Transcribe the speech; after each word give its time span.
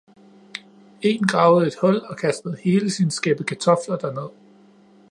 En 1.01 1.21
gravede 1.27 1.67
et 1.67 1.75
hul 1.81 1.95
og 2.05 2.17
kastede 2.17 2.57
hele 2.63 2.89
sin 2.91 3.11
skæppe 3.11 3.43
kartofler 3.43 3.97
derned 3.97 4.29